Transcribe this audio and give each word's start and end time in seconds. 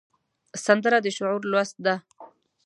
سندره 0.65 0.97
د 1.05 1.07
شعور 1.17 1.41
لوست 1.51 1.75
ده 1.85 1.95